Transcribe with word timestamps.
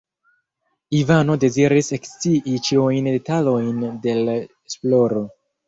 Ivano 0.99 1.35
deziris 1.43 1.91
ekscii 1.99 2.55
ĉiujn 2.69 3.13
detalojn 3.13 3.87
de 4.09 4.19
l' 4.25 4.41
esploro. 4.41 5.25